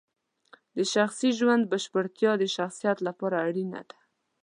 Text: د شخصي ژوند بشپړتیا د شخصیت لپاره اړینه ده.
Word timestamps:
د 0.77 0.77
شخصي 0.93 1.29
ژوند 1.39 1.63
بشپړتیا 1.71 2.31
د 2.37 2.43
شخصیت 2.55 2.97
لپاره 3.07 3.35
اړینه 3.47 3.81
ده. 3.89 3.97